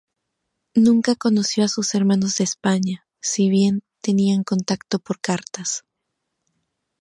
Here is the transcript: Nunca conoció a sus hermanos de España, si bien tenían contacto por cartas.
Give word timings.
Nunca 0.73 1.13
conoció 1.15 1.63
a 1.63 1.67
sus 1.67 1.93
hermanos 1.93 2.37
de 2.37 2.43
España, 2.43 3.05
si 3.21 3.51
bien 3.51 3.83
tenían 4.01 4.43
contacto 4.43 4.97
por 4.97 5.19
cartas. 5.21 5.83